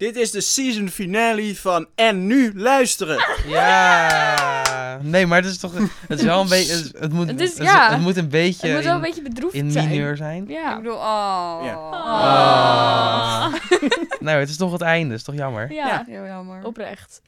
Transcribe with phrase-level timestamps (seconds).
[0.00, 3.24] Dit is de season finale van En Nu Luisteren.
[3.46, 4.98] Ja.
[5.02, 5.72] Nee, maar het is toch...
[6.08, 6.72] Het is wel een beetje...
[6.74, 7.90] Het, het moet, Het is- ja.
[7.90, 9.88] het moet een beetje Het moet wel een in, beetje bedroefd in zijn.
[9.88, 10.42] mineur zijn.
[10.42, 10.76] Ik Ja.
[10.76, 11.60] bedoel, oh.
[11.64, 11.74] Ja.
[11.90, 13.54] Ah.
[14.26, 15.14] nou, het is toch het einde.
[15.14, 15.72] is toch jammer?
[15.72, 16.04] Ja, Ja.
[16.06, 16.64] Heel jammer.
[16.64, 17.22] oprecht.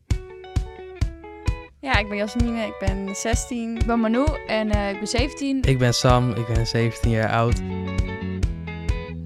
[1.80, 3.76] Ja, ik ben Jasmine, ik ben 16.
[3.76, 5.62] Ik ben Manu en eh, ik ben 17.
[5.62, 7.60] Ik ben Sam, ik ben 17 jaar oud.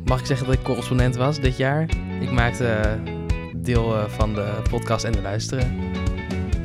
[0.04, 1.86] Mag ik zeggen dat ik correspondent was dit jaar?
[2.20, 3.14] Ik maakte eh,
[3.66, 5.92] deel eh, van de podcast en de luisteren.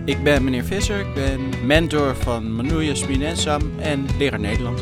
[0.05, 3.21] Ik ben meneer Visser, ik ben mentor van Manu, Jasmin
[3.79, 4.81] en leraar Nederlands.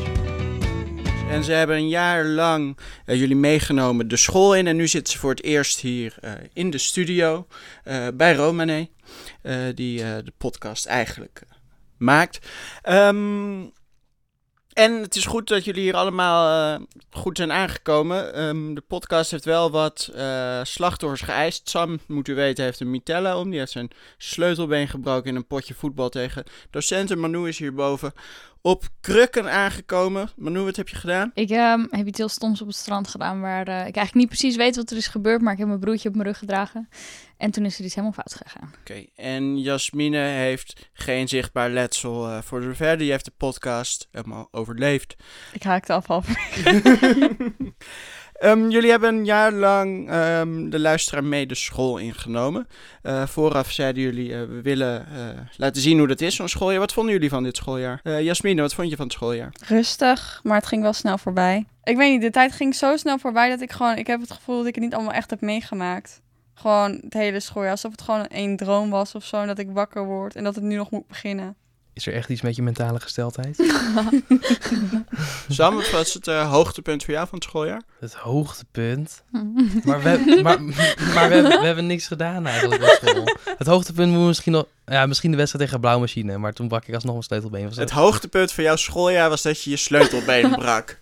[1.29, 5.13] En ze hebben een jaar lang eh, jullie meegenomen de school in en nu zitten
[5.13, 7.47] ze voor het eerst hier eh, in de studio
[8.13, 8.89] bij Romane,
[9.75, 11.41] die de podcast eigenlijk
[11.97, 12.47] maakt.
[12.81, 13.61] Ehm,
[14.79, 18.33] en het is goed dat jullie hier allemaal eh, goed zijn aangekomen.
[18.33, 21.69] Ehm, de podcast heeft wel wat eh, slachtoffers geëist.
[21.69, 23.49] Sam, moet u weten, heeft een mitella om.
[23.49, 27.19] Die heeft zijn sleutelbeen gebroken in een potje voetbal tegen docenten.
[27.19, 28.13] Manu is hierboven
[28.61, 30.29] op krukken aangekomen.
[30.35, 31.31] Manu, wat heb je gedaan?
[31.33, 34.27] Ik ehm, heb iets heel stoms op het strand gedaan waar eh, ik eigenlijk niet
[34.27, 36.89] precies weet wat er is gebeurd, maar ik heb mijn broertje op mijn rug gedragen.
[37.37, 38.73] En toen is er iets helemaal fout gegaan.
[38.79, 42.97] Oké, en Jasmine heeft geen zichtbaar letsel eh, voor zover.
[42.97, 45.15] Die heeft de podcast helemaal overleefd.
[45.53, 46.07] Ik haakte af
[48.39, 52.67] Ehm, jullie hebben een jaar lang ehm, de luisteraar mee de school ingenomen.
[53.01, 56.79] Eh, vooraf zeiden jullie, eh, we willen eh, laten zien hoe dat is, zo'n schooljaar.
[56.79, 58.21] Wat vonden jullie van dit schooljaar?
[58.21, 59.51] Jasmine, wat vond je van het schooljaar?
[59.67, 61.65] Rustig, maar het ging wel snel voorbij.
[61.83, 63.97] Ik weet niet, de tijd ging zo snel voorbij dat ik gewoon...
[63.97, 66.21] Ik heb het gevoel dat ik het niet allemaal echt heb meegemaakt.
[66.53, 67.71] Gewoon het hele schooljaar.
[67.71, 69.37] Alsof het gewoon één droom was of zo.
[69.41, 71.55] En dat ik wakker word en dat het nu nog moet beginnen.
[71.93, 73.55] Is er echt iets met je mentale gesteldheid?
[75.49, 77.81] Sam, wat was het eh, hoogtepunt voor jou van het schooljaar?
[77.99, 79.23] Het hoogtepunt.
[79.83, 83.23] Maar we, maar, maar we, hebben, we hebben niks gedaan eigenlijk op school.
[83.57, 84.65] Het hoogtepunt moet misschien nog...
[84.85, 86.37] Ja, misschien de wedstrijd tegen Blauw Machine.
[86.37, 87.65] Maar toen brak ik alsnog mijn sleutelbeen.
[87.65, 90.99] Was Het hoogtepunt van jouw schooljaar was dat je je sleutelbeen brak.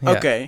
[0.00, 0.10] Ja.
[0.10, 0.46] Oké.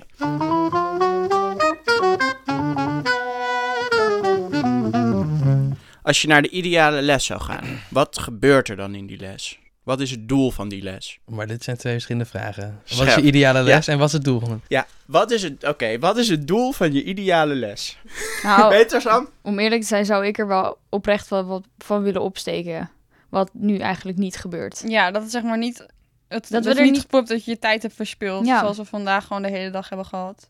[6.03, 9.59] Als je naar de ideale les zou gaan, wat gebeurt er dan in die les?
[9.83, 11.19] Wat is het doel van die les?
[11.25, 12.81] Maar dit zijn twee verschillende vragen.
[12.97, 14.59] Wat is je ideale les en wat is het doel van het?
[14.67, 17.97] Ja, wat is het, oké, wat is het doel van je ideale les?
[18.43, 19.29] Nou, Beter, Sam?
[19.41, 22.91] om eerlijk te zijn zou ik er wel oprecht wel wat van willen opsteken.
[23.29, 24.83] Wat nu eigenlijk niet gebeurt.
[24.87, 25.77] Ja, dat het zeg maar niet...
[26.27, 28.45] Het, Dat dat we er niet gepropt dat je je tijd hebt verspild.
[28.45, 28.59] Ja.
[28.59, 30.49] Zoals we vandaag gewoon de hele dag hebben gehad.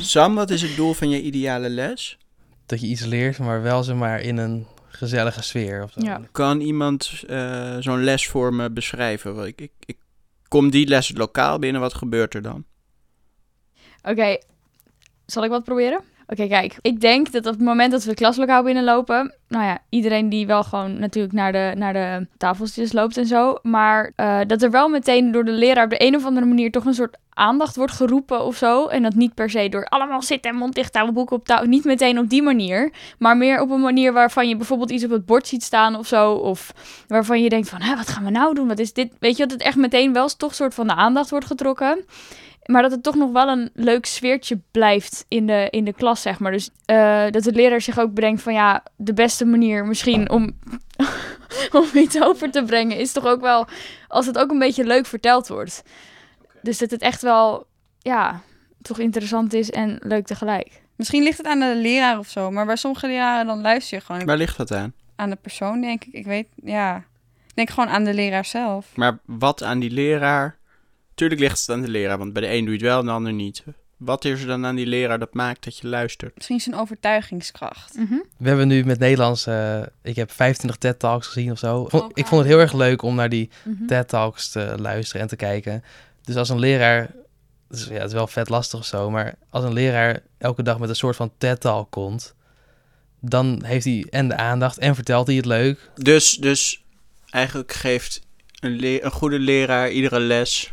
[0.00, 2.18] Sam, wat is het doel van je ideale les?
[2.66, 5.82] Dat je iets leert, maar wel zeg maar in een gezellige sfeer.
[5.82, 6.00] Of zo.
[6.00, 6.20] Ja.
[6.32, 9.34] Kan iemand eh, zo'n les voor me beschrijven?
[9.34, 9.98] Want Ik, ik, ik
[10.48, 12.64] kom die les lokaal binnen, wat gebeurt er dan?
[14.02, 14.38] Oké,
[15.26, 16.00] zal ik wat proberen?
[16.30, 16.76] Oké, kijk.
[16.82, 19.34] Ik denk dat op het moment dat we het klaslokaal binnenlopen...
[19.48, 23.56] Nou ja, iedereen die wel gewoon natuurlijk naar de, naar de tafeltjes loopt en zo.
[23.62, 26.70] Maar eh, dat er wel meteen door de leraar op de een of andere manier...
[26.70, 28.86] toch een soort aandacht wordt geroepen of zo.
[28.86, 31.66] En dat niet per se door allemaal zitten en mond dicht houden, op tafel.
[31.66, 32.92] Niet meteen op die manier.
[33.18, 36.06] Maar meer op een manier waarvan je bijvoorbeeld iets op het bord ziet staan of
[36.06, 36.32] zo.
[36.32, 36.72] Of
[37.08, 38.68] waarvan je denkt van, Hè, wat gaan we nou doen?
[38.68, 39.12] Wat is dit?
[39.18, 42.04] Weet je, dat het echt meteen wel toch soort van de aandacht wordt getrokken.
[42.64, 46.22] Maar dat het toch nog wel een leuk sfeertje blijft in de, in de klas,
[46.22, 46.52] zeg maar.
[46.52, 50.50] Dus eh, dat de leraar zich ook bedenkt van ja, de beste manier misschien om,
[51.80, 53.66] om iets over te brengen is toch ook wel
[54.08, 55.82] als het ook een beetje leuk verteld wordt.
[56.62, 57.66] Dus dat het echt wel,
[57.98, 58.40] ja,
[58.82, 60.82] toch interessant is en leuk tegelijk.
[60.96, 62.50] Misschien ligt het aan de leraar of zo.
[62.50, 64.92] Maar bij sommige leraren dan luister je gewoon Waar ligt dat aan?
[65.16, 66.12] aan de persoon, denk ik.
[66.12, 66.96] Ik weet, ja.
[67.46, 68.86] Ik denk gewoon aan de leraar zelf.
[68.94, 70.56] Maar wat aan die leraar?
[71.20, 73.04] Tuurlijk ligt het aan de leraar, want bij de een doe je het wel en
[73.04, 73.64] de ander niet.
[73.96, 76.34] Wat is er dan aan die leraar dat maakt dat je luistert?
[76.36, 77.94] Misschien zijn overtuigingskracht.
[78.38, 79.46] We hebben nu met Nederlands...
[79.46, 81.88] eh, ik heb 25 TED-talks gezien of zo.
[81.88, 83.86] Vond- ik vond het heel erg leuk om naar die Mhm.
[83.86, 85.84] TED-talks te luisteren en te kijken.
[86.22, 87.10] Dus als een leraar...
[87.68, 90.78] Dus ja, het is wel vet lastig of zo, maar als een leraar elke dag
[90.78, 92.34] met een soort van TED-talk komt...
[93.20, 95.90] dan heeft hij en de aandacht en vertelt hij het leuk.
[95.94, 96.84] Dus, dus
[97.30, 98.20] eigenlijk geeft
[98.60, 100.72] een, le- een goede leraar iedere les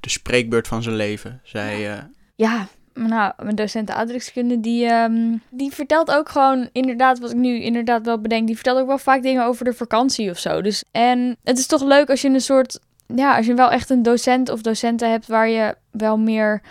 [0.00, 1.40] de spreekbeurt van zijn leven.
[1.44, 2.02] Zij, eh,
[2.34, 7.60] Ja, nou, mijn docent aardrijkskunde, die, ehm, die vertelt ook gewoon inderdaad, wat ik nu
[7.62, 10.62] inderdaad wel bedenk, die vertelt ook wel vaak dingen over de vakantie of zo.
[10.62, 12.80] Dus, en het is toch leuk als je een soort,
[13.14, 16.62] ja, als je wel echt een docent of docenten hebt waar je wel meer,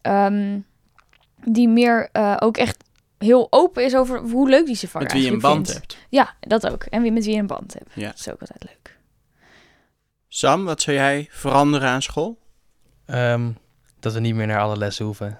[0.00, 0.58] ehm,
[1.44, 2.84] die meer eh, ook echt
[3.18, 5.92] heel open is over hoe leuk die zijn vak met wie je een band vindt.
[5.92, 6.06] hebt.
[6.08, 6.84] Ja, dat ook.
[6.84, 7.90] En wie met wie je een band hebt.
[7.94, 8.06] Ja.
[8.06, 8.96] Dat is ook altijd leuk.
[10.28, 12.38] Sam, wat zou jij veranderen aan school?
[13.08, 13.50] Ehm,
[14.00, 15.38] dat we niet meer naar alle lessen hoeven.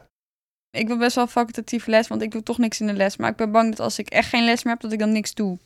[0.70, 3.16] Ik wil best wel facultatief les, want ik doe toch niks in de les.
[3.16, 5.12] Maar ik ben bang dat als ik echt geen les meer heb, dat ik dan
[5.12, 5.58] niks doe.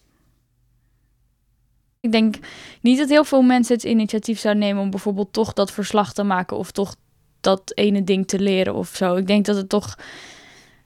[2.00, 2.37] Ik denk
[2.81, 6.22] niet dat heel veel mensen het initiatief zouden nemen om bijvoorbeeld toch dat verslag te
[6.22, 6.96] maken of toch
[7.40, 9.16] dat ene ding te leren of zo.
[9.16, 9.98] Ik denk dat het toch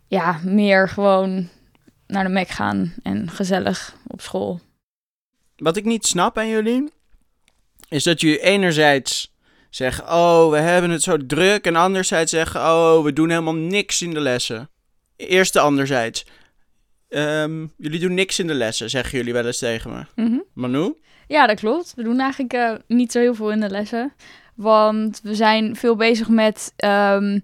[0.06, 1.48] ja, meer gewoon
[2.06, 4.60] naar de Mac gaan en gezellig op school.
[5.56, 6.92] Wat ik niet snap aan jullie,
[7.88, 9.34] is dat jullie enerzijds
[9.76, 11.64] zeggen, oh, we hebben het zo druk.
[11.64, 14.68] En anderzijds zeggen, oh, we doen helemaal niks in de lessen.
[15.16, 16.26] Eerste anderzijds.
[17.08, 20.22] Ehm, jullie doen niks in de lessen, zeggen jullie wel eens tegen me.
[20.22, 20.38] Mhm.
[20.52, 20.94] Manu?
[21.26, 21.92] Ja, dat klopt.
[21.96, 24.12] We doen eigenlijk eh, niet zo heel veel in de lessen.
[24.54, 27.38] Want we zijn veel bezig met, ehm,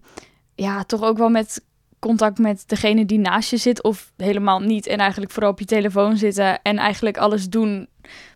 [0.55, 1.65] ja, toch ook wel met
[1.99, 3.83] contact met degene die naast je zit.
[3.83, 4.87] Of helemaal niet.
[4.87, 6.63] En eigenlijk vooral op je telefoon zitten.
[6.63, 7.89] En eigenlijk alles doen,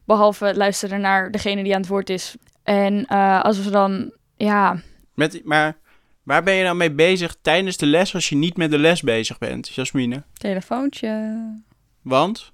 [0.04, 2.36] behalve luisteren naar degene die aan het woord is.
[2.66, 4.80] En eh, als we dan, ja,
[5.14, 5.76] Met, maar
[6.22, 9.02] waar ben je dan mee bezig tijdens de les als je niet met de les
[9.02, 10.22] bezig bent, Jasmine?
[10.32, 11.36] Telefoontje.
[12.02, 12.52] Want?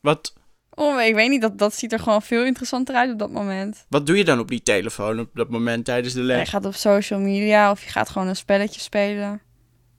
[0.00, 0.38] Wat,
[0.74, 3.84] Oh, ik weet niet, dat, dat ziet er gewoon veel interessanter uit op dat moment.
[3.88, 6.48] wat doe je dan op die telefoon op dat moment tijdens de Je les?
[6.48, 9.40] gaat op social media of je gaat gewoon een spelletje spelen.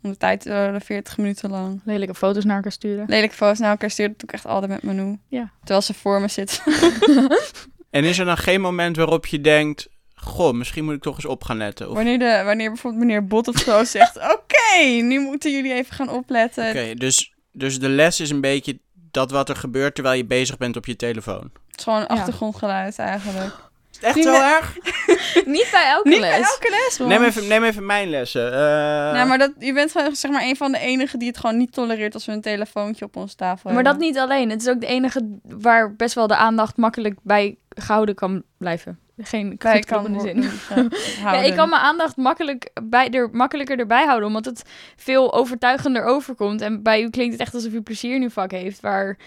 [0.04, 1.82] Om de tijd te 40 minuten lang.
[1.86, 3.06] lelijke foto's naar elkaar sturen.
[3.08, 5.18] Lelijke foto's naar elkaar sturen, dat doe ik echt altijd met Manu.
[5.28, 5.52] Ja.
[5.60, 6.62] Terwijl ze voor me zit.
[7.92, 11.26] En is er dan geen moment waarop je denkt, goh, misschien moet ik toch eens
[11.26, 11.90] op gaan letten?
[11.90, 14.16] Of Wanneer, de, wanneer bijvoorbeeld meneer Bot of zo zegt...
[14.18, 16.70] Oké, nu moeten jullie even gaan opletten.
[16.70, 20.58] Oké, dus, dus de les is een beetje dat wat er gebeurt terwijl je bezig
[20.58, 21.52] bent op je telefoon.
[21.68, 23.71] Het is gewoon achtergrondgeluid eigenlijk.
[24.02, 24.76] Echt Niet zo erg?
[25.46, 26.30] niet bij elke Niet les.
[26.30, 27.08] bij elke les.
[27.08, 28.52] Neem even, neem even mijn lessen.
[28.54, 28.60] Eh,
[29.14, 31.58] Nou, maar dat, je bent gewoon zeg maar een van de enigen die het gewoon
[31.58, 34.10] niet tolereert als we een telefoontje op onze tafel Maar dat hebben.
[34.12, 34.50] niet alleen.
[34.50, 39.00] Het is ook de enige waar best wel de aandacht makkelijk bij gehouden kan blijven.
[39.18, 40.50] Geen kan zin.
[41.22, 44.64] Ja, ik kan mijn aandacht makkelijk bij, er, makkelijker erbij houden, omdat het
[44.96, 46.62] veel overtuigender overkomt.
[46.62, 49.18] En bij u klinkt het echt alsof u plezier in uw vak heeft, waar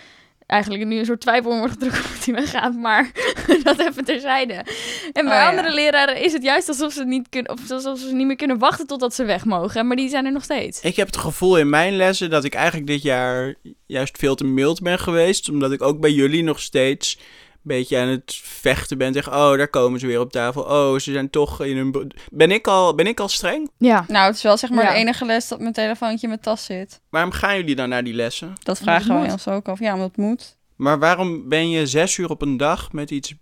[0.46, 3.10] eigenlijk nu een soort twijfel wordt gedrukt of die weggaat, maar
[3.64, 4.54] dat even terzijde.
[4.54, 4.64] En
[5.12, 5.48] bij Oh, ja.
[5.48, 8.58] andere leraren is het juist alsof ze, niet kunnen, of alsof ze niet meer kunnen
[8.58, 10.80] wachten totdat ze weg mogen, maar die zijn er nog steeds.
[10.80, 13.54] Ik heb het gevoel in mijn lessen dat ik eigenlijk dit jaar
[13.86, 15.48] juist veel te mild ben geweest.
[15.48, 17.18] Omdat ik ook bij jullie nog steeds
[17.64, 19.32] beetje aan het vechten ben tegen...
[19.32, 20.62] Oh, daar komen ze weer op tafel.
[20.62, 22.12] Oh, ze zijn toch in hun...
[22.30, 23.70] Ben ik al, ben ik al streng?
[23.78, 24.04] Ja.
[24.08, 24.90] Nou, het is wel zeg maar Ja.
[24.90, 27.00] de enige les dat mijn telefoontje in mijn tas zit.
[27.10, 28.52] Waarom gaan jullie dan naar die lessen?
[28.62, 29.78] Dat vragen wij ons ook af.
[29.78, 30.56] Ja, omdat het moet.
[30.76, 33.34] Maar waarom ben je zes uur op een dag met iets...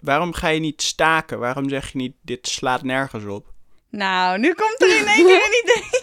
[0.00, 1.38] Waarom ga je niet staken?
[1.38, 3.46] Waarom zeg je niet, dit slaat nergens op?
[3.90, 6.00] Nou, nu komt er in één keer een idee.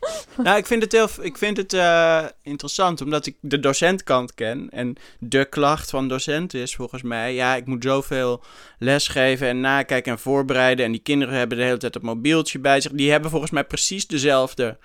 [0.44, 4.68] Nou, ik vind het, heel, ik vind het eh, interessant, omdat ik de docentkant ken.
[4.70, 7.34] En de klacht van docenten is volgens mij...
[7.34, 8.42] Ja, ik moet zoveel
[8.78, 10.84] lesgeven en nakijken en voorbereiden.
[10.84, 12.92] En die kinderen hebben de hele tijd het mobieltje bij zich.
[12.92, 14.78] Die hebben volgens mij precies dezelfde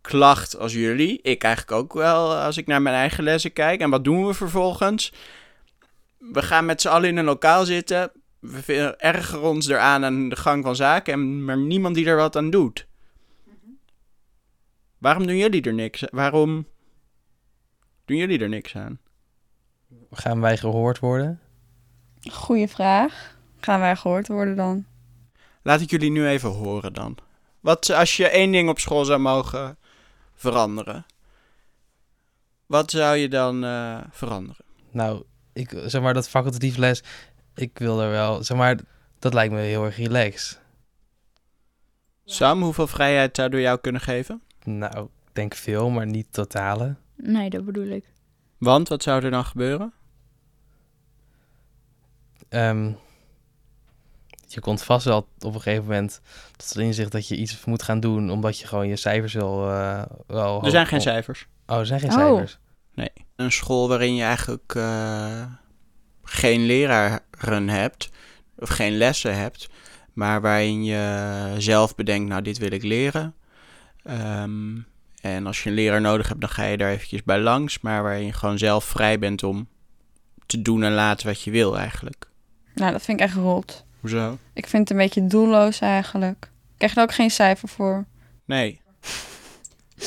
[0.00, 1.18] klacht als jullie.
[1.22, 3.80] Ik eigenlijk ook wel, als ik naar mijn eigen lessen kijk.
[3.80, 5.12] En wat doen we vervolgens?
[6.18, 8.10] We gaan met z'n allen in een lokaal zitten.
[8.40, 11.12] We ergeren ons eraan aan de gang van zaken.
[11.12, 12.88] En, maar niemand die er wat aan doet.
[15.00, 16.04] Waarom doen jullie er niks?
[16.10, 16.66] Waarom
[18.04, 18.98] doen jullie er niks aan?
[20.10, 21.40] Gaan wij gehoord worden?
[22.30, 23.36] Goeie vraag.
[23.60, 24.86] Gaan wij gehoord worden dan?
[25.62, 27.16] Laat ik jullie nu even horen dan.
[27.60, 29.78] Wat als je één ding op school zou mogen
[30.34, 31.06] veranderen?
[32.66, 34.64] Wat zou je dan eh, veranderen?
[34.90, 37.02] Nou, ik, zeg maar, dat facultatief les,
[37.54, 38.78] ik wil er wel, zeg maar,
[39.18, 40.60] dat lijkt me heel erg relaxed.
[42.24, 44.42] Sam, hoeveel vrijheid zouden we jou kunnen geven?
[44.64, 46.94] Nou, ik denk veel, maar niet totale.
[47.16, 48.04] Nee, dat bedoel ik.
[48.58, 49.92] Want wat zou er dan gebeuren?
[52.48, 52.92] Ehm,
[54.46, 56.20] je komt vast wel op een gegeven moment
[56.56, 59.70] tot het inzicht dat je iets moet gaan doen, omdat je gewoon je cijfers wel...
[59.70, 61.46] eh, wel Er zijn geen cijfers.
[61.66, 62.16] Oh, er zijn geen Oh.
[62.16, 62.58] cijfers.
[63.36, 65.44] Een school waarin je eigenlijk eh,
[66.22, 68.10] geen leraren hebt,
[68.58, 69.68] of geen lessen hebt,
[70.12, 73.34] maar waarin je zelf bedenkt, nou dit wil ik leren.
[74.02, 74.78] Ehm,
[75.20, 78.02] en als je een leraar nodig hebt, dan ga je daar eventjes bij langs, maar
[78.02, 79.68] waarin je gewoon zelf vrij bent om
[80.46, 82.28] te doen en laten wat je wil eigenlijk.
[82.74, 83.84] Nou, dat vind ik echt rot.
[84.00, 84.38] Hoezo?
[84.54, 86.44] Ik vind het een beetje doelloos eigenlijk.
[86.44, 88.06] Ik krijg er ook geen cijfer voor.
[88.44, 88.80] Nee.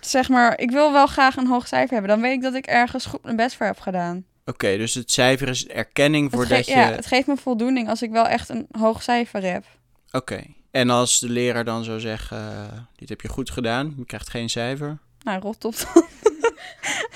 [0.00, 2.10] Zeg maar, ik wil wel graag een hoog cijfer hebben.
[2.10, 4.24] Dan weet ik dat ik ergens goed mijn best voor heb gedaan.
[4.44, 6.76] Oké, dus het cijfer is erkenning Het, voordat ge- je...
[6.76, 9.64] ja, het geeft me voldoening als ik wel echt een hoog cijfer heb.
[10.10, 10.40] Oké.
[10.70, 14.30] En als de leraar dan zou zeggen, eh, dit heb je goed gedaan, je krijgt
[14.30, 14.98] geen cijfer.
[15.22, 16.06] Nou, rot op dan.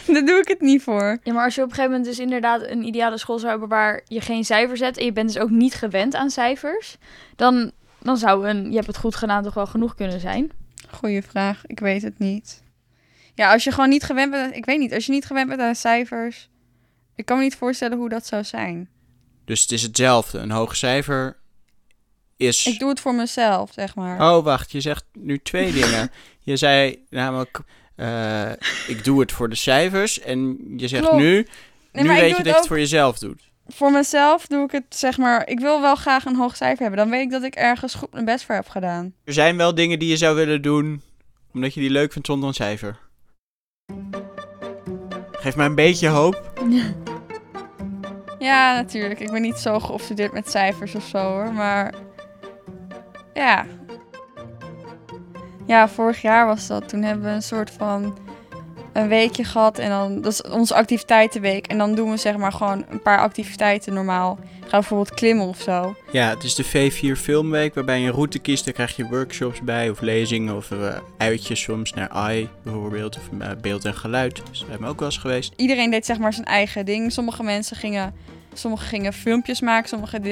[0.14, 1.18] Daar doe ik het niet voor.
[1.22, 3.68] Ja, maar als je op een gegeven moment dus inderdaad een ideale school zou hebben
[3.68, 6.96] waar je geen cijfers hebt en je bent dus ook niet gewend aan cijfers,
[7.36, 10.50] dan dan zou een je hebt het goed gedaan toch wel genoeg kunnen zijn.
[10.90, 11.66] Goeie vraag.
[11.66, 12.62] Ik weet het niet.
[13.34, 14.56] Ja, als je gewoon niet gewend bent...
[14.56, 14.92] Ik weet niet.
[14.92, 16.50] Als je niet gewend bent aan cijfers...
[17.14, 18.88] Ik kan me niet voorstellen hoe dat zou zijn.
[19.44, 20.38] Dus het is hetzelfde.
[20.38, 21.36] Een hoog cijfer
[22.42, 22.66] is...
[22.66, 24.20] Ik doe het voor mezelf, zeg maar.
[24.36, 24.72] Oh, wacht.
[24.72, 26.10] Je zegt nu twee dingen.
[26.40, 27.60] Je zei namelijk...
[27.96, 28.50] eh,
[28.86, 30.20] ik doe het voor de cijfers.
[30.20, 31.22] En je zegt Klopt.
[31.22, 31.46] nu...
[31.92, 33.50] Nee, nu weet je dat je het voor jezelf doet.
[33.68, 35.48] Voor mezelf doe ik het, zeg maar...
[35.48, 36.98] Ik wil wel graag een hoog cijfer hebben.
[36.98, 39.14] Dan weet ik dat ik ergens goed mijn best voor heb gedaan.
[39.24, 41.02] Er zijn wel dingen die je zou willen doen...
[41.54, 42.98] omdat je die leuk vindt zonder een cijfer.
[45.32, 46.52] Geef mij een beetje hoop.
[48.38, 49.20] Ja, natuurlijk.
[49.20, 51.52] Ik ben niet zo geobsedeerd met cijfers of zo hoor.
[51.52, 51.94] Maar
[53.34, 53.66] ja.
[55.66, 56.88] Ja, vorig jaar was dat.
[56.88, 58.18] Toen hebben we een soort van
[58.92, 59.78] een weekje gehad.
[59.78, 61.66] En dan, dat is onze activiteitenweek.
[61.66, 64.38] En dan doen we zeg maar gewoon een paar activiteiten normaal.
[64.60, 65.94] Gaan we bijvoorbeeld klimmen of zo.
[66.12, 68.64] Ja, het is de V4 Filmweek waarbij je een route kiest.
[68.64, 73.16] Daar krijg je workshops bij of lezingen of eh, uitjes soms naar AI bijvoorbeeld.
[73.16, 74.36] Of eh, beeld en geluid.
[74.36, 75.52] Dus daar zijn we ook wel eens geweest.
[75.56, 77.12] Iedereen deed zeg maar zijn eigen ding.
[77.12, 78.14] Sommige mensen gingen,
[78.54, 79.88] sommige gingen filmpjes maken.
[79.88, 80.22] Sommigen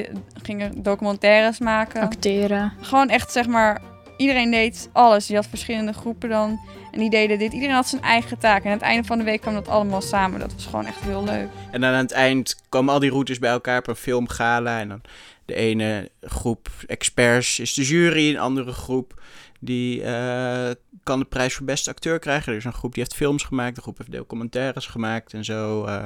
[0.43, 2.01] gingen documentaires maken.
[2.01, 2.73] Acteren.
[2.81, 3.81] Gewoon echt, zeg maar,
[4.17, 5.27] iedereen deed alles.
[5.27, 6.59] Je had verschillende groepen dan.
[6.91, 7.53] En die deden dit.
[7.53, 8.63] Iedereen had zijn eigen taak.
[8.63, 10.39] En aan het einde van de week kwam dat allemaal samen.
[10.39, 11.47] Dat was gewoon echt heel leuk.
[11.71, 14.79] En dan aan het eind komen al die routes bij elkaar op een filmgala.
[14.79, 15.01] En dan
[15.45, 18.29] de ene groep experts is de jury.
[18.29, 19.21] Een andere groep
[19.59, 20.69] die eh,
[21.03, 22.51] kan de prijs voor beste acteur krijgen.
[22.51, 23.77] Er is een groep die heeft films gemaakt.
[23.77, 25.85] Een groep heeft documentaires gemaakt en zo.
[25.85, 26.05] eh.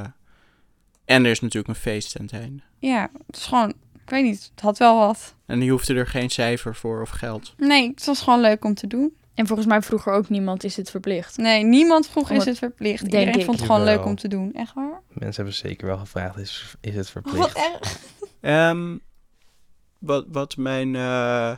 [1.06, 2.62] En er is natuurlijk een feest aan het einde.
[2.80, 3.70] Ja, het is gewoon,
[4.04, 5.36] ik weet niet, het had wel wat.
[5.46, 7.54] En je hoefde er geen cijfer voor of geld.
[7.58, 9.14] Nee, het was gewoon leuk om te doen.
[9.34, 11.38] En volgens mij vroeger ook niemand is het verplicht.
[11.38, 13.00] Nee, niemand vroeg is het verplicht.
[13.02, 13.46] denk Iedereen ik.
[13.46, 13.96] vond het gewoon Jawel.
[13.98, 14.54] leuk om te doen.
[14.54, 15.02] Echt waar?
[15.08, 17.56] Mensen hebben zeker wel gevraagd, is, is het Wat verplicht?
[17.58, 18.00] erg.
[18.42, 18.98] Ehm,
[20.00, 21.52] wat, wat, mijn, eh,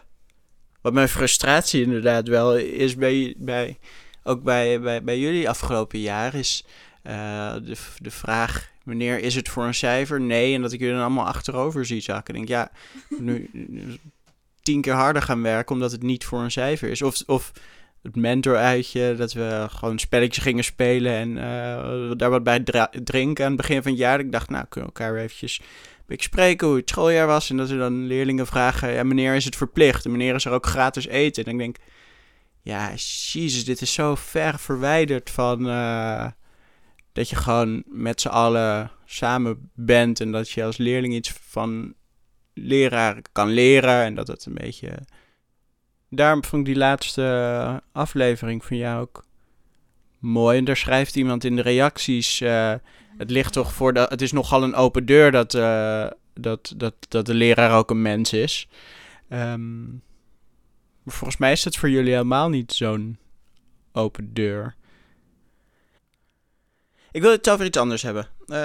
[0.81, 3.77] wat mijn frustratie inderdaad wel is bij, bij,
[4.23, 6.65] ook bij, bij, bij jullie afgelopen jaar is
[7.07, 10.21] eh, de, de vraag wanneer is het voor een cijfer?
[10.21, 12.35] Nee, en dat ik jullie dan allemaal achterover zie zakken.
[12.35, 12.71] Ik denk ja,
[13.19, 13.49] nu,
[14.61, 17.01] tien keer harder gaan werken omdat het niet voor een cijfer is.
[17.01, 17.51] Of, of
[18.01, 22.63] het mentoruitje, dat we gewoon een spelletje gingen spelen en eh, daar wat bij
[23.03, 24.19] drinken aan het begin van het jaar.
[24.19, 25.61] Ik dacht, nou, kunnen we elkaar eventjes
[26.07, 27.49] beetje spreken hoe het schooljaar was.
[27.49, 30.05] En dat er dan leerlingen vragen, ja, wanneer is het verplicht?
[30.05, 31.45] En wanneer is er ook gratis eten?
[31.45, 31.75] En ik denk,
[32.61, 32.89] ja,
[33.31, 36.27] jezus, dit is zo ver verwijderd van eh,
[37.17, 40.19] dat je gewoon met z'n allen samen bent.
[40.19, 41.93] En dat je als leerling iets van
[42.53, 44.03] leraar kan leren.
[44.03, 44.97] En dat het een beetje...
[46.09, 49.25] Daarom vond ik die laatste aflevering van jou ook
[50.19, 50.57] mooi.
[50.57, 52.41] En daar schrijft iemand in de reacties...
[52.41, 52.73] eh,
[53.17, 54.05] het ligt toch voor de.
[54.09, 58.01] Het is nogal een open deur dat, eh, dat, dat, dat de leraar ook een
[58.01, 58.67] mens is.
[59.29, 59.85] Ehm,
[61.05, 63.17] volgens mij is het voor jullie helemaal niet zo'n
[63.91, 64.75] open deur.
[67.11, 68.27] Ik wil het over iets anders hebben.
[68.47, 68.55] Eh,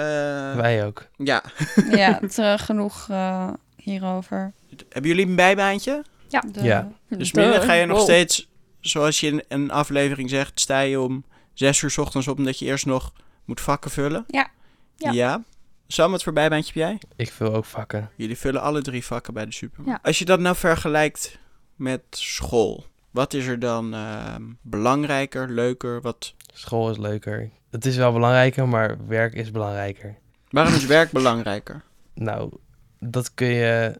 [0.55, 1.07] Wij ook.
[1.17, 1.43] ja.
[1.91, 4.53] Ja, het, eh, genoeg eh, hierover.
[4.89, 6.03] Hebben jullie een bijbaantje?
[6.29, 6.91] De- Ja.
[7.09, 7.31] Dus.
[7.33, 8.05] Minne, ga je nog Wow.
[8.05, 11.23] steeds, zoals je in een aflevering zegt, sta je om
[11.53, 13.13] zes uur 's ochtends op omdat je eerst nog
[13.45, 14.23] moet vakken vullen?
[14.27, 14.47] Ja.
[14.95, 15.11] Ja.
[15.11, 15.43] ja.
[15.87, 17.09] Sam, wat voor bijbaantje heb jij?
[17.15, 18.09] Ik vul ook vakken.
[18.15, 20.01] Jullie vullen alle drie vakken bij de supermarkt.
[20.03, 20.07] Ja.
[20.07, 21.39] Als je dat nou vergelijkt
[21.75, 26.01] met school, wat is er dan ehm, belangrijker, leuker?
[26.01, 26.33] Wat...
[26.53, 27.49] School is leuker.
[27.73, 30.15] Het is wel belangrijker, maar werk is belangrijker.
[30.49, 31.81] Waarom is werk belangrijker?
[32.13, 32.51] Nou,
[32.99, 33.99] dat kun je,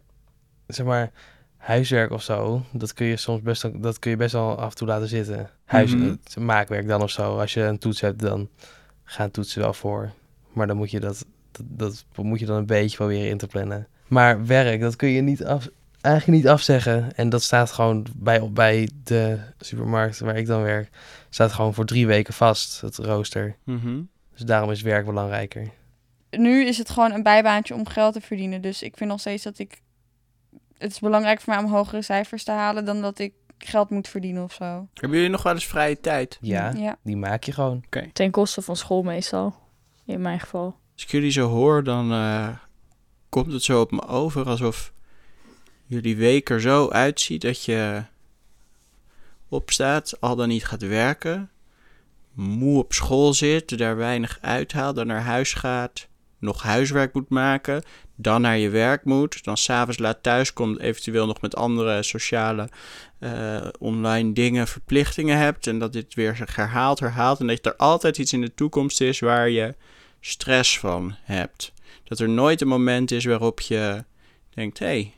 [0.68, 1.12] zeg maar,
[1.58, 4.70] huiswerk of zo, dat kun je soms best, wel- dat kun je best wel af
[4.70, 5.50] en toe laten zitten.
[5.66, 6.16] Huis, Mhm.
[6.40, 7.40] maakwerk dan of zo.
[7.40, 8.50] Als je een toets hebt, dan
[9.04, 10.12] gaan toetsen wel voor.
[10.54, 13.48] Maar dan moet je dat, dat, dat moet je dan een beetje proberen in te
[13.48, 13.88] plannen.
[14.08, 15.70] Maar werk, dat kun je niet af,
[16.04, 17.16] eigenlijk niet afzeggen.
[17.16, 20.90] En dat staat gewoon bij, bij de supermarkt waar ik dan werk,
[21.30, 23.56] staat gewoon voor drie weken vast, het rooster.
[23.64, 24.02] Mhm.
[24.32, 25.70] Dus daarom is werk belangrijker.
[26.30, 28.62] Nu is het gewoon een bijbaantje om geld te verdienen.
[28.62, 29.82] Dus ik vind nog steeds dat ik...
[30.78, 32.86] Het is belangrijk voor mij om hogere cijfers te halen...
[32.86, 34.88] dan dat ik geld moet verdienen of zo.
[34.94, 36.38] Hebben jullie nog wel eens vrije tijd?
[36.42, 36.98] Ja, Ja.
[37.04, 37.84] die maak je gewoon.
[38.14, 39.56] Ten koste van school meestal.
[40.06, 40.76] In mijn geval.
[40.94, 42.48] Als ik jullie zo hoor, dan eh,
[43.30, 44.94] komt het zo op me over alsof
[45.86, 48.04] jullie week er zo uitziet dat je
[49.50, 51.52] opstaat, al dan niet gaat werken,
[52.34, 56.08] moe op school zit, daar weinig uithaalt, dan naar huis gaat,
[56.40, 57.84] nog huiswerk moet maken,
[58.16, 62.70] dan naar je werk moet, dan s'avonds laat thuis komt, eventueel nog met andere sociale
[63.20, 67.76] eh, online dingen, verplichtingen hebt en dat dit weer zich herhaalt, herhaalt en dat er
[67.76, 69.76] altijd iets in de toekomst is waar je
[70.20, 71.74] stress van hebt.
[72.04, 74.04] Dat er nooit een moment is waarop je
[74.50, 75.14] denkt: hé, hey,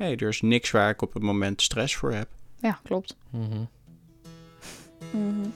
[0.00, 2.28] hey, er is niks waar ik op het moment stress voor heb.
[2.60, 3.16] Ja, klopt.
[3.30, 3.64] Mhm.
[5.12, 5.48] Mhm.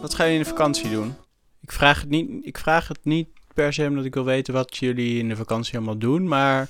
[0.00, 1.14] Wat gaan jullie in de vakantie doen?
[1.60, 4.76] Ik vraag het niet, ik vraag het niet per se omdat ik wil weten wat
[4.76, 6.68] jullie in de vakantie allemaal doen, maar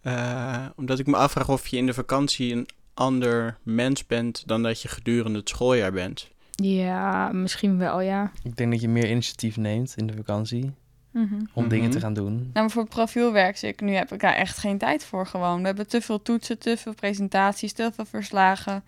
[0.00, 4.62] eh, omdat ik me afvraag of je in de vakantie een ander mens bent dan
[4.62, 6.34] dat je gedurende het schooljaar bent.
[6.56, 8.30] Ja, misschien wel, ja.
[8.42, 10.72] Ik denk dat je meer initiatief neemt in de vakantie
[11.10, 11.34] Mhm.
[11.52, 11.68] om Mhm.
[11.68, 12.34] dingen te gaan doen.
[12.36, 15.60] Nou, maar voor profielwerk zie ik, nu heb ik daar echt geen tijd voor gewoon.
[15.60, 18.84] We hebben te veel toetsen, te veel presentaties, te veel verslagen.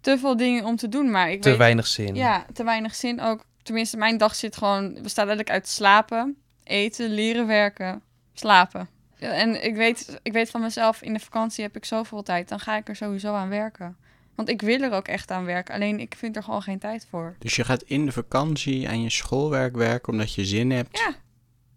[0.00, 1.58] Te veel dingen om te doen, maar ik Te weet...
[1.58, 2.14] weinig zin.
[2.14, 3.44] Ja, te weinig zin ook.
[3.62, 4.92] Tenminste, mijn dag zit gewoon...
[5.02, 8.02] bestaat eigenlijk uit slapen, eten, leren werken,
[8.34, 8.88] slapen.
[9.18, 12.48] Ja, En ik weet, ik weet van mezelf, in de vakantie heb ik zoveel tijd.
[12.48, 13.96] Dan ga ik er sowieso aan werken.
[14.36, 15.74] Want ik wil er ook echt aan werken.
[15.74, 17.36] Alleen ik vind er gewoon geen tijd voor.
[17.38, 20.98] Dus je gaat in de vakantie aan je schoolwerk werken omdat je zin hebt.
[20.98, 21.14] Ja.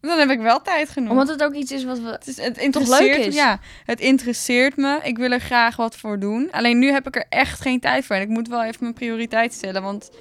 [0.01, 1.09] Dan heb ik wel tijd genoeg.
[1.09, 2.09] Omdat het ook iets is wat we...
[2.09, 3.35] Het, is, het interesseert leuk is.
[3.35, 4.99] Ja, het interesseert me.
[5.03, 6.51] Ik wil er graag wat voor doen.
[6.51, 8.15] Alleen nu heb ik er echt geen tijd voor.
[8.15, 9.81] En ik moet wel even mijn prioriteit stellen.
[9.81, 10.11] Want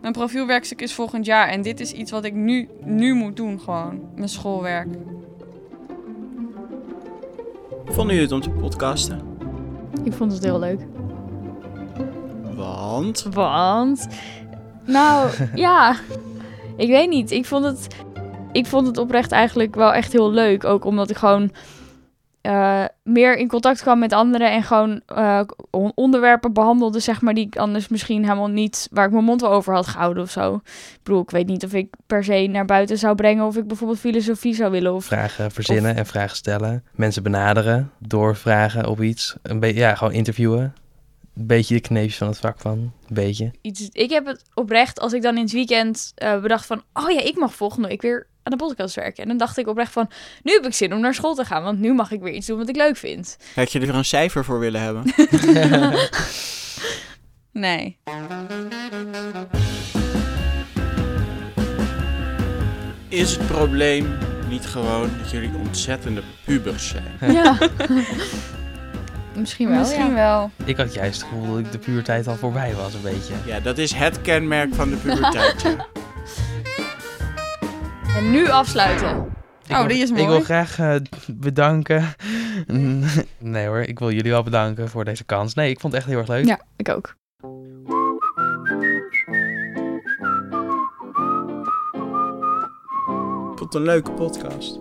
[0.00, 1.48] mijn profielwerkstuk is volgend jaar.
[1.48, 4.00] En dit is iets wat ik nu, nu moet doen gewoon.
[4.14, 4.88] Mijn schoolwerk.
[7.84, 9.20] Vonden jullie het om te podcasten?
[10.04, 10.80] Ik vond het heel leuk.
[12.54, 14.08] Want Want,
[14.86, 15.96] nou ja,
[16.76, 17.30] ik weet niet.
[17.30, 17.86] Ik vond het,
[18.52, 20.64] ik vond het oprecht eigenlijk wel echt heel leuk.
[20.64, 21.52] Ook omdat ik gewoon
[22.40, 25.40] eh, meer in contact kwam met anderen en gewoon eh,
[25.70, 29.40] on- onderwerpen behandelde, zeg maar, die ik anders misschien helemaal niet, waar ik mijn mond
[29.40, 30.54] wel over had gehouden of zo.
[30.64, 33.66] Ik bedoel, ik weet niet of ik per se naar buiten zou brengen of ik
[33.66, 36.84] bijvoorbeeld filosofie zou willen of Vragen verzinnen en vragen stellen.
[36.94, 39.36] Mensen benaderen, doorvragen op iets.
[39.42, 40.74] Een beetje, ja, gewoon interviewen.
[41.36, 42.78] Een beetje de kneepjes van het vak van.
[42.78, 43.50] Een beetje.
[43.60, 43.88] iets.
[43.92, 47.20] Ik heb het oprecht, als ik dan in het weekend eh, bedacht van, oh ja,
[47.20, 49.22] ik mag volgende week weer aan de podcast werken.
[49.22, 50.10] En dan dacht ik oprecht van,
[50.42, 52.46] nu heb ik zin om naar school te gaan, want nu mag ik weer iets
[52.46, 53.36] doen wat ik leuk vind.
[53.54, 55.04] had je er een cijfer voor willen hebben?
[57.52, 57.98] Nee.
[63.08, 67.32] Is het probleem niet gewoon dat jullie ontzettende pubers zijn?
[67.32, 67.58] Ja.
[69.36, 70.14] Misschien wel, Misschien ja.
[70.14, 70.50] wel.
[70.64, 73.34] Ik had juist het gevoel dat ik de puurtijd al voorbij was, een beetje.
[73.46, 75.62] Ja, dat is het kenmerk van de puberteit.
[75.62, 75.86] ja.
[78.16, 79.26] En nu afsluiten.
[79.66, 80.42] Ik Oh, wil- die is Ik wil mooi.
[80.44, 80.94] graag eh,
[81.26, 82.04] bedanken.
[83.38, 85.54] nee hoor, ik wil jullie wel bedanken voor deze kans.
[85.54, 86.44] Nee, ik vond het echt heel erg leuk.
[86.46, 87.14] Ja, ik ook.
[93.60, 94.78] Het een leuke podcast.